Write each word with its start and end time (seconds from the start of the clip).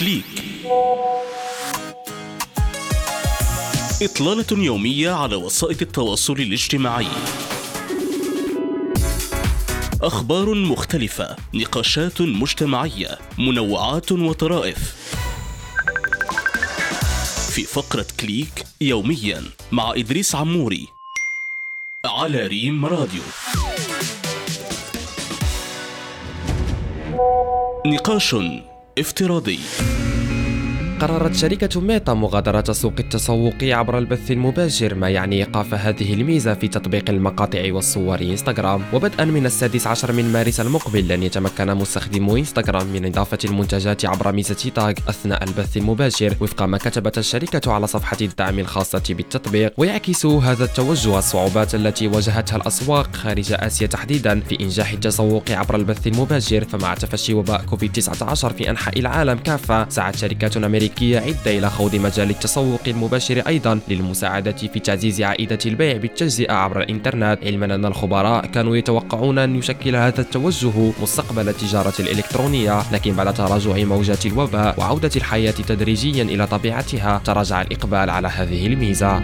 كليك 0.00 0.24
إطلالة 4.02 4.64
يومية 4.64 5.10
على 5.10 5.36
وسائل 5.36 5.76
التواصل 5.82 6.32
الاجتماعي. 6.32 7.06
أخبار 10.02 10.54
مختلفة 10.54 11.36
نقاشات 11.54 12.20
مجتمعية 12.20 13.18
منوعات 13.38 14.12
وطرائف. 14.12 14.94
في 17.50 17.62
فقرة 17.62 18.06
كليك 18.20 18.64
يوميا 18.80 19.42
مع 19.72 19.92
إدريس 19.96 20.34
عموري 20.34 20.88
على 22.04 22.46
ريم 22.46 22.86
راديو. 22.86 23.22
نقاش 27.86 28.36
افتراضي. 28.98 29.58
قررت 31.00 31.34
شركة 31.34 31.80
ميتا 31.80 32.14
مغادرة 32.14 32.72
سوق 32.72 32.92
التسوق 32.98 33.54
عبر 33.62 33.98
البث 33.98 34.30
المباشر 34.30 34.94
ما 34.94 35.10
يعني 35.10 35.36
إيقاف 35.36 35.74
هذه 35.74 36.14
الميزة 36.14 36.54
في 36.54 36.68
تطبيق 36.68 37.10
المقاطع 37.10 37.72
والصور 37.72 38.20
إنستغرام. 38.20 38.82
وبدءا 38.92 39.24
من 39.24 39.46
السادس 39.46 39.86
عشر 39.86 40.12
من 40.12 40.32
مارس 40.32 40.60
المقبل 40.60 41.08
لن 41.08 41.22
يتمكن 41.22 41.74
مستخدمو 41.74 42.36
إنستغرام 42.36 42.86
من 42.86 43.06
إضافة 43.06 43.38
المنتجات 43.44 44.04
عبر 44.04 44.32
ميزة 44.32 44.70
تاغ 44.74 44.92
أثناء 45.08 45.44
البث 45.44 45.76
المباشر. 45.76 46.34
وفق 46.40 46.62
ما 46.62 46.78
كتبت 46.78 47.18
الشركة 47.18 47.72
على 47.72 47.86
صفحة 47.86 48.16
الدعم 48.20 48.58
الخاصة 48.58 49.02
بالتطبيق 49.08 49.72
ويعكس 49.76 50.26
هذا 50.26 50.64
التوجه 50.64 51.18
الصعوبات 51.18 51.74
التي 51.74 52.08
واجهتها 52.08 52.56
الأسواق 52.56 53.16
خارج 53.16 53.52
آسيا 53.52 53.86
تحديدا 53.86 54.40
في 54.40 54.60
إنجاح 54.60 54.92
التسوق 54.92 55.50
عبر 55.50 55.76
البث 55.76 56.06
المباشر. 56.06 56.64
فمع 56.64 56.94
تفشي 56.94 57.34
وباء 57.34 57.62
كوفيد 57.62 57.92
19 57.92 58.52
في 58.52 58.70
أنحاء 58.70 58.98
العالم 58.98 59.38
كافة 59.38 59.88
سعت 59.88 60.16
شركات 60.16 60.56
أمريكية 60.56 60.85
أمريكية 60.86 61.18
عدة 61.18 61.58
إلى 61.58 61.70
خوض 61.70 61.96
مجال 61.96 62.30
التسوق 62.30 62.80
المباشر 62.86 63.42
أيضا 63.46 63.80
للمساعدة 63.88 64.52
في 64.52 64.80
تعزيز 64.80 65.22
عائدة 65.22 65.58
البيع 65.66 65.96
بالتجزئة 65.96 66.52
عبر 66.52 66.80
الإنترنت. 66.80 67.38
علما 67.42 67.74
أن 67.74 67.84
الخبراء 67.84 68.46
كانوا 68.46 68.76
يتوقعون 68.76 69.38
أن 69.38 69.56
يشكل 69.56 69.96
هذا 69.96 70.20
التوجه 70.20 70.92
مستقبل 71.02 71.48
التجارة 71.48 71.94
الإلكترونية 72.00 72.92
لكن 72.92 73.12
بعد 73.12 73.34
تراجع 73.34 73.84
موجات 73.84 74.26
الوباء 74.26 74.80
وعودة 74.80 75.10
الحياة 75.16 75.50
تدريجيا 75.50 76.22
إلى 76.22 76.46
طبيعتها 76.46 77.20
تراجع 77.24 77.62
الإقبال 77.62 78.10
على 78.10 78.28
هذه 78.28 78.66
الميزة. 78.66 79.22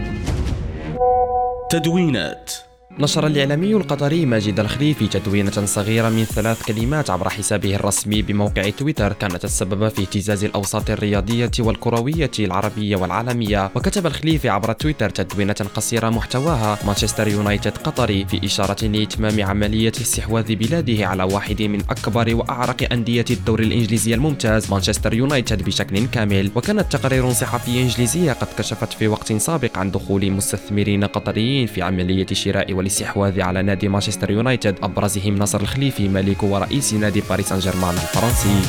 تدوينات 1.70 2.52
نشر 2.98 3.26
الإعلامي 3.26 3.74
القطري 3.74 4.26
ماجد 4.26 4.60
الخليفي 4.60 5.06
تدوينة 5.06 5.50
صغيرة 5.50 6.08
من 6.08 6.24
ثلاث 6.24 6.62
كلمات 6.62 7.10
عبر 7.10 7.28
حسابه 7.28 7.74
الرسمي 7.74 8.22
بموقع 8.22 8.70
تويتر 8.70 9.12
كانت 9.12 9.44
السبب 9.44 9.88
في 9.88 10.02
اهتزاز 10.02 10.44
الأوساط 10.44 10.90
الرياضية 10.90 11.50
والكروية 11.58 12.30
العربية 12.38 12.96
والعالمية. 12.96 13.70
وكتب 13.74 14.06
الخليفي 14.06 14.48
عبر 14.48 14.72
تويتر 14.72 15.10
تدوينة 15.10 15.52
قصيرة 15.52 16.08
محتواها 16.08 16.78
مانشستر 16.86 17.28
يونايتد 17.28 17.78
قطري 17.78 18.24
في 18.24 18.46
إشارة 18.46 18.84
لإتمام 18.84 19.42
عملية 19.42 19.92
استحواذ 20.00 20.54
بلاده 20.54 21.06
على 21.06 21.22
واحد 21.22 21.62
من 21.62 21.80
أكبر 21.80 22.34
وأعرق 22.34 22.92
أندية 22.92 23.24
الدوري 23.30 23.64
الإنجليزي 23.64 24.14
الممتاز 24.14 24.70
مانشستر 24.70 25.14
يونايتد 25.14 25.62
بشكل 25.62 26.06
كامل. 26.06 26.50
وكانت 26.54 26.96
تقارير 26.96 27.32
صحفية 27.32 27.82
إنجليزية 27.82 28.32
قد 28.32 28.48
كشفت 28.58 28.92
في 28.92 29.08
وقت 29.08 29.32
سابق 29.32 29.78
عن 29.78 29.90
دخول 29.90 30.30
مستثمرين 30.30 31.04
قطريين 31.04 31.66
في 31.66 31.82
عملية 31.82 32.26
شراء 32.32 32.81
والاستحواذ 32.82 33.40
على 33.40 33.62
نادي 33.62 33.88
مانشستر 33.88 34.30
يونايتد. 34.30 34.74
أبرزهم 34.82 35.34
نصر 35.34 35.60
الخليفي 35.60 36.08
مالك 36.08 36.42
ورئيس 36.42 36.94
نادي 36.94 37.22
باريس 37.30 37.48
سان 37.48 37.58
جيرمان 37.58 37.94
الفرنسي. 37.94 38.60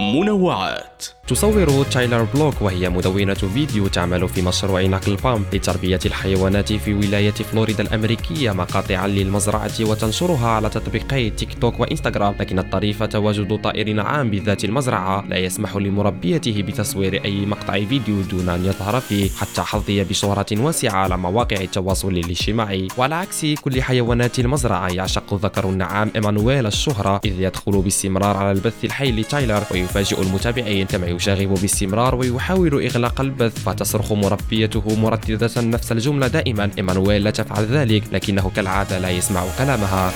منوعات. 0.00 1.04
تصور 1.28 1.84
تايلر 1.84 2.26
بلوك 2.34 2.62
وهي 2.62 2.88
مدونة 2.88 3.34
فيديو 3.34 3.86
تعمل 3.86 4.28
في 4.28 4.42
مشروع 4.42 4.82
نقل 4.82 5.16
بام 5.16 5.44
لتربية 5.52 5.98
الحيوانات 6.06 6.72
في 6.72 6.94
ولاية 6.94 7.30
فلوريدا 7.30 7.82
الأمريكية 7.82 8.50
مقاطعا 8.50 9.06
للمزرعة 9.06 9.72
وتنشرها 9.80 10.48
على 10.48 10.68
تطبيقي 10.68 11.30
تيك 11.30 11.58
توك 11.58 11.80
وإنستغرام 11.80 12.34
لكن 12.40 12.58
الطريف 12.58 13.02
تواجد 13.02 13.60
طائر 13.62 14.00
نعام 14.00 14.30
بذات 14.30 14.64
المزرعة 14.64 15.24
لا 15.28 15.36
يسمح 15.36 15.76
لمربيته 15.76 16.62
بتصوير 16.62 17.24
أي 17.24 17.46
مقطع 17.46 17.72
فيديو 17.72 18.20
دون 18.20 18.48
أن 18.48 18.64
يظهر 18.64 19.00
فيه 19.00 19.30
حتى 19.30 19.62
حظي 19.62 20.04
بشهرة 20.04 20.46
واسعة 20.52 20.96
على 20.96 21.16
مواقع 21.16 21.56
التواصل 21.56 22.08
الاجتماعي. 22.08 22.88
وعلى 22.98 23.14
عكس 23.14 23.46
كل 23.46 23.82
حيوانات 23.82 24.38
المزرعة 24.38 24.88
يعشق 24.88 25.34
ذكر 25.34 25.68
النعام 25.68 26.10
إيمانويل 26.14 26.66
الشهرة 26.66 27.20
إذ 27.24 27.40
يدخل 27.40 27.72
باستمرار 27.72 28.36
على 28.36 28.52
البث 28.52 28.84
الحي 28.84 29.12
لتايلر 29.12 29.64
ويفاجئ 29.86 30.22
المتابعين. 30.22 30.86
كما 30.86 31.06
يشاغب 31.06 31.54
باستمرار 31.54 32.14
ويحاول 32.14 32.84
إغلاق 32.84 33.20
البث. 33.20 33.62
فتصرخ 33.64 34.12
مربيته 34.12 34.96
مرددة 34.96 35.50
نفس 35.56 35.92
الجملة 35.92 36.26
دائما. 36.26 36.70
إيمانويل 36.78 37.24
لا 37.24 37.30
تفعل 37.30 37.64
ذلك 37.64 38.02
لكنه 38.12 38.50
كالعادة 38.56 38.98
لا 38.98 39.10
يسمع 39.10 39.44
كلامها. 39.58 40.12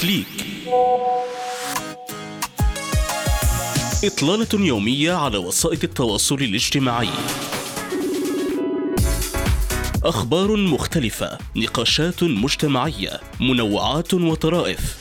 كليك. 0.00 0.26
إطلالة 4.04 4.66
يومية 4.66 5.12
على 5.12 5.38
وسائل 5.38 5.78
التواصل 5.84 6.34
الاجتماعي. 6.34 7.08
أخبار 10.04 10.56
مختلفة 10.56 11.38
نقاشات 11.56 12.22
مجتمعية 12.22 13.20
منوعات 13.40 14.14
وطرائف. 14.14 14.96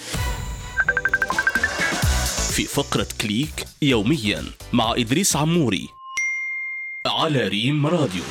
في 2.52 2.66
فقرة 2.66 3.08
كليك 3.22 3.66
يوميا 3.82 4.46
مع 4.74 4.94
إدريس 4.98 5.36
عموري 5.36 5.90
على 7.06 7.48
ريم 7.48 7.88
راديو. 7.88 8.24